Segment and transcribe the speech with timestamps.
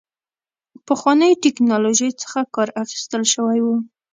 [0.85, 3.67] پخوانۍ ټکنالوژۍ څخه کار اخیستل شوی و.